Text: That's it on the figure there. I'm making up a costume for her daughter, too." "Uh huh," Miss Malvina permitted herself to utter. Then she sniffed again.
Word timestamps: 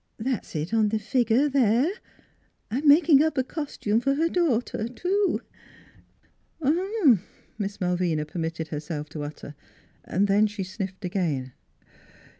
That's 0.17 0.55
it 0.55 0.73
on 0.73 0.89
the 0.89 0.97
figure 0.97 1.47
there. 1.47 1.85
I'm 2.71 2.87
making 2.87 3.21
up 3.21 3.37
a 3.37 3.43
costume 3.43 3.99
for 3.99 4.15
her 4.15 4.29
daughter, 4.29 4.87
too." 4.87 5.41
"Uh 6.59 6.73
huh," 6.75 7.17
Miss 7.59 7.79
Malvina 7.79 8.25
permitted 8.25 8.69
herself 8.69 9.09
to 9.09 9.21
utter. 9.21 9.53
Then 10.11 10.47
she 10.47 10.63
sniffed 10.63 11.05
again. 11.05 11.53